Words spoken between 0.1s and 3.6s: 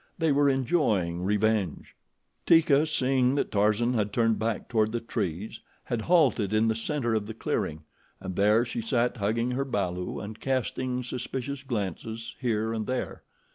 They were enjoying revenge. Teeka, seeing that